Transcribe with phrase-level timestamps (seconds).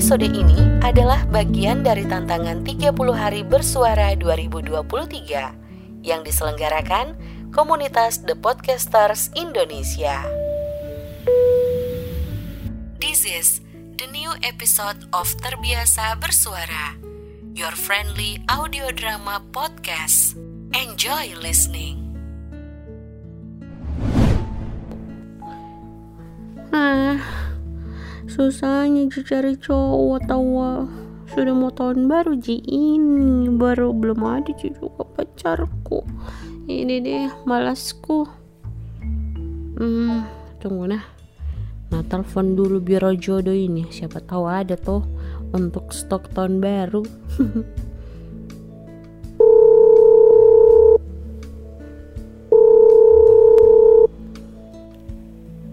[0.00, 4.80] Episode ini adalah bagian dari tantangan 30 hari bersuara 2023
[6.00, 7.20] yang diselenggarakan
[7.52, 10.24] komunitas The Podcasters Indonesia.
[12.96, 13.60] This is
[14.00, 16.96] the new episode of Terbiasa Bersuara,
[17.52, 20.32] your friendly audio drama podcast.
[20.72, 22.00] Enjoy listening.
[26.72, 27.39] Ah,
[28.30, 30.86] susahnya cari cowok tawa.
[31.34, 36.06] Sudah mau tahun baru Ji ini baru belum ada Ji juga pacarku.
[36.70, 38.30] Ini deh malasku.
[39.78, 40.22] Hmm,
[40.62, 41.02] tunggu nah.
[41.90, 43.90] Nah, telepon dulu biro jodoh ini.
[43.90, 45.02] Siapa tahu ada tuh
[45.50, 47.02] untuk stok tahun baru.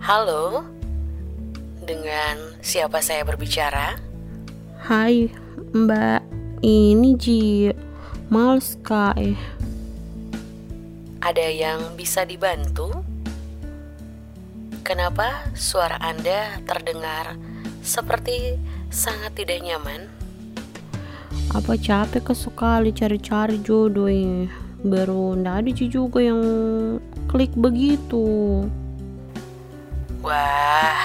[0.08, 0.64] Halo,
[1.88, 3.96] dengan siapa saya berbicara?
[4.84, 5.32] Hai,
[5.72, 6.22] Mbak.
[6.60, 7.72] Ini Ji.
[8.28, 9.40] Males kak eh.
[11.24, 12.92] Ada yang bisa dibantu?
[14.84, 17.40] Kenapa suara Anda terdengar
[17.80, 18.60] seperti
[18.92, 20.12] sangat tidak nyaman?
[21.56, 24.52] Apa capek ke sekali cari-cari jodoh ini.
[24.84, 26.44] Baru ndak ada Ji juga yang
[27.32, 28.68] klik begitu.
[30.26, 30.97] Wah,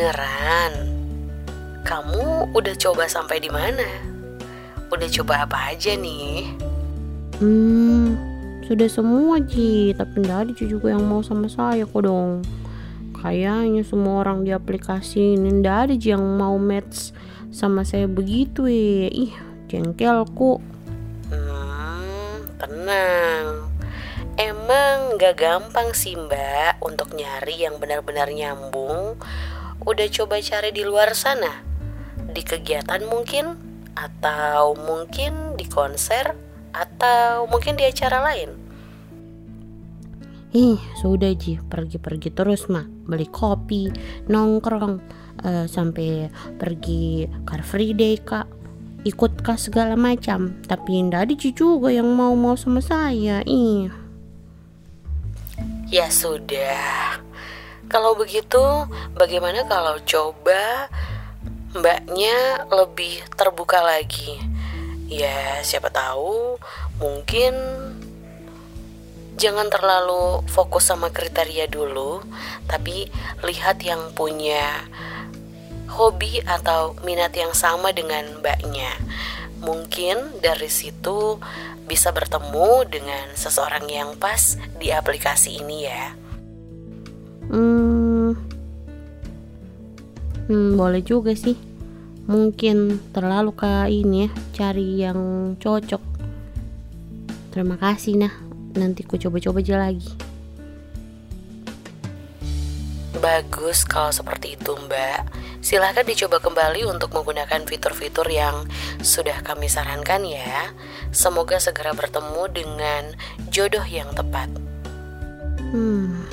[0.00, 0.72] beneran?
[1.84, 3.84] Kamu udah coba sampai di mana?
[4.88, 6.56] Udah coba apa aja nih?
[7.36, 8.16] Hmm,
[8.64, 12.40] sudah semua Ji, tapi nggak ada juga yang mau sama saya kok dong.
[13.20, 17.12] Kayaknya semua orang di aplikasi ini nggak ada Ji yang mau match
[17.52, 19.12] sama saya begitu ya.
[19.12, 19.36] Ih,
[19.68, 20.64] jengkelku.
[21.28, 23.68] Hmm, tenang.
[24.40, 29.20] Emang gak gampang sih mbak untuk nyari yang benar-benar nyambung.
[29.80, 31.64] Udah coba cari di luar sana?
[32.28, 33.56] Di kegiatan mungkin?
[33.96, 36.36] Atau mungkin di konser?
[36.76, 38.52] Atau mungkin di acara lain?
[40.50, 42.84] Ih, sudah Ji, pergi-pergi terus mah.
[42.84, 43.88] Beli kopi,
[44.28, 44.98] nongkrong,
[45.46, 48.50] eh, sampai pergi Car Free Day kak.
[49.08, 50.60] Ikut kah segala macam.
[50.68, 53.40] Tapi ndak ada Ji juga yang mau-mau sama saya.
[53.48, 53.88] Ih.
[55.88, 57.29] Ya sudah.
[57.90, 58.86] Kalau begitu,
[59.18, 60.86] bagaimana kalau coba
[61.74, 64.38] mbaknya lebih terbuka lagi?
[65.10, 66.54] Ya, siapa tahu
[67.02, 67.50] mungkin
[69.34, 72.22] jangan terlalu fokus sama kriteria dulu,
[72.70, 73.10] tapi
[73.42, 74.86] lihat yang punya
[75.90, 78.94] hobi atau minat yang sama dengan mbaknya.
[79.66, 81.42] Mungkin dari situ
[81.90, 86.29] bisa bertemu dengan seseorang yang pas di aplikasi ini ya.
[90.50, 91.54] Hmm, boleh juga sih.
[92.26, 95.20] Mungkin terlalu ke ini ya, cari yang
[95.62, 96.02] cocok.
[97.54, 98.34] Terima kasih nah.
[98.74, 100.10] Nanti ku coba-coba aja lagi.
[103.20, 105.28] Bagus kalau seperti itu mbak
[105.60, 108.64] Silahkan dicoba kembali untuk menggunakan fitur-fitur yang
[109.04, 110.72] sudah kami sarankan ya
[111.12, 113.12] Semoga segera bertemu dengan
[113.52, 114.48] jodoh yang tepat
[115.70, 116.26] Hmm.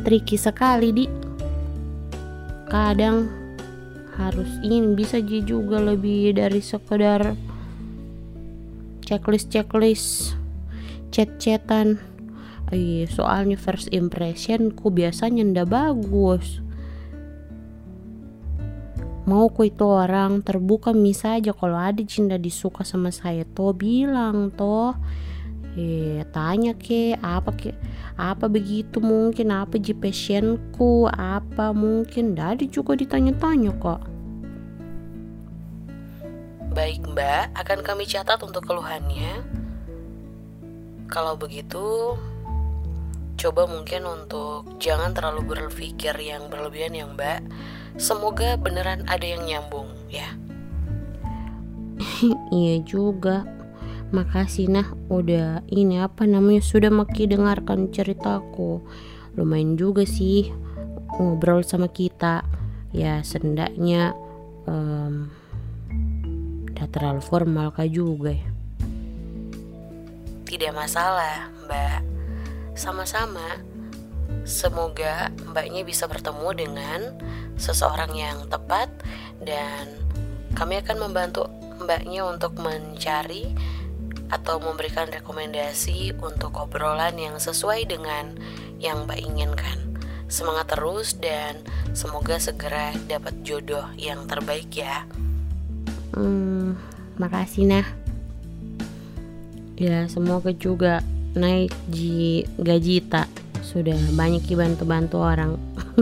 [0.00, 1.31] Tricky sekali, Di.
[2.72, 3.28] Kadang
[4.16, 7.36] harus ingin bisa juga lebih dari sekedar
[9.04, 10.40] checklist-checklist
[11.12, 12.00] chat-chatan.
[12.72, 16.64] Iya, soalnya first impression ku biasanya ndak bagus.
[19.28, 24.48] Mau ku itu orang terbuka misa aja kalau ada cinta disuka sama saya toh bilang
[24.48, 24.96] toh
[25.72, 27.72] eh tanya ke apa ke
[28.20, 32.36] apa begitu mungkin apa ji passionku apa mungkin?
[32.36, 34.02] Dari juga ditanya-tanya kok.
[36.72, 39.44] Baik mbak, akan kami catat untuk keluhannya.
[41.12, 42.16] Kalau begitu
[43.42, 47.42] Coba mungkin untuk jangan terlalu berpikir yang berlebihan ya mbak.
[47.98, 50.30] Semoga beneran ada yang nyambung ya.
[52.54, 53.42] Iya juga
[54.12, 54.86] makasih nah.
[55.08, 58.84] Udah ini apa namanya sudah maki dengarkan ceritaku.
[59.34, 60.52] Lumayan juga sih
[61.16, 62.44] ngobrol sama kita.
[62.92, 64.12] Ya sendaknya
[64.68, 65.32] um,
[66.72, 68.48] udah terlalu formal kah juga ya?
[70.46, 72.04] Tidak masalah mbak.
[72.76, 73.58] Sama-sama.
[74.44, 77.00] Semoga mbaknya bisa bertemu dengan
[77.54, 78.90] seseorang yang tepat
[79.38, 80.02] Dan
[80.56, 81.46] kami akan membantu
[81.82, 83.52] mbaknya untuk mencari
[84.32, 88.32] atau memberikan rekomendasi untuk obrolan yang sesuai dengan
[88.80, 89.78] yang Mbak inginkan.
[90.32, 91.60] Semangat terus dan
[91.92, 95.04] semoga segera dapat jodoh yang terbaik ya.
[96.16, 96.80] Hmm,
[97.20, 97.86] makasih nah.
[99.76, 101.04] Ya, semoga juga
[101.36, 103.28] naik ji gaji tak
[103.60, 105.60] sudah banyak bantu-bantu orang.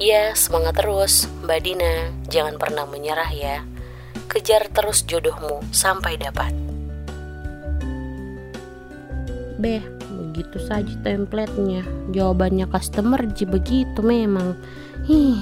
[0.00, 1.92] ya, semangat terus, Mbak Dina.
[2.32, 3.60] Jangan pernah menyerah ya.
[4.34, 6.50] Kejar terus jodohmu sampai dapat.
[9.62, 9.78] Beh,
[10.10, 11.86] begitu saja templatenya.
[12.10, 14.58] Jawabannya customer ji begitu memang.
[15.06, 15.38] Hih.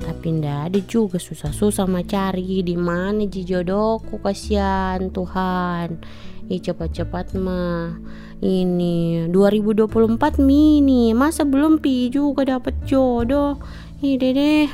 [0.00, 6.00] Tapi ndak ada juga susah-susah mah cari di mana ji jodohku kasihan Tuhan.
[6.48, 7.92] Ih cepat-cepat mah.
[8.40, 13.60] Ini 2024 mini, masa belum pi juga dapat jodoh.
[14.00, 14.64] Ih deh.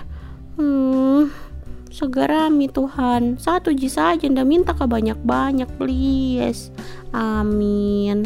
[0.55, 1.52] Hmm
[1.93, 6.73] segerami Tuhan satu ji saja ndak minta ke banyak-banyak please
[7.13, 8.25] amin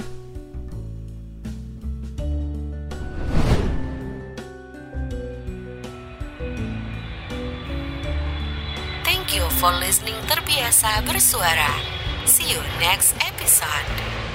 [9.02, 11.82] Thank you for listening terbiasa bersuara.
[12.30, 14.25] See you next episode.